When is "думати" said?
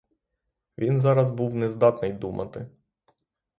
2.13-2.67